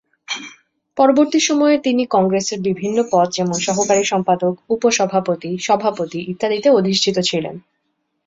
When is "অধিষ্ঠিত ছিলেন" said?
6.69-7.55